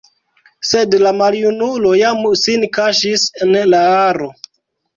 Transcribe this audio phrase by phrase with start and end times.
[0.69, 4.35] Sed la maljunulo jam sin kaŝis en la aro.